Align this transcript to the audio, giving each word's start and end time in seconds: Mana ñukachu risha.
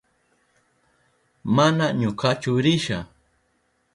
Mana 1.55 1.85
ñukachu 1.99 2.51
risha. 2.63 2.99